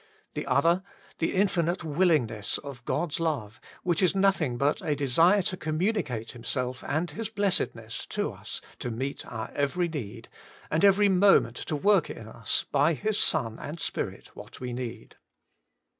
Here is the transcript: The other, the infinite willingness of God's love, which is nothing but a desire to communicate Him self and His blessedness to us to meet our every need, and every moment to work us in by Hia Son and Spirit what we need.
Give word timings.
The 0.33 0.47
other, 0.47 0.81
the 1.19 1.35
infinite 1.35 1.83
willingness 1.83 2.57
of 2.57 2.83
God's 2.85 3.19
love, 3.19 3.61
which 3.83 4.01
is 4.01 4.15
nothing 4.15 4.57
but 4.57 4.81
a 4.81 4.95
desire 4.95 5.43
to 5.43 5.55
communicate 5.57 6.31
Him 6.31 6.43
self 6.43 6.83
and 6.85 7.11
His 7.11 7.29
blessedness 7.29 8.07
to 8.07 8.31
us 8.31 8.61
to 8.79 8.89
meet 8.89 9.23
our 9.27 9.51
every 9.53 9.87
need, 9.89 10.27
and 10.71 10.83
every 10.83 11.07
moment 11.07 11.57
to 11.57 11.75
work 11.75 12.09
us 12.09 12.63
in 12.63 12.69
by 12.71 12.95
Hia 12.95 13.13
Son 13.13 13.59
and 13.59 13.79
Spirit 13.79 14.35
what 14.35 14.59
we 14.59 14.73
need. 14.73 15.17